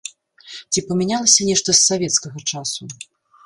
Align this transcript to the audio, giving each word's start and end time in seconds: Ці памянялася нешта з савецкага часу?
Ці 0.71 0.83
памянялася 0.87 1.47
нешта 1.51 1.69
з 1.77 1.79
савецкага 1.89 2.37
часу? 2.51 2.81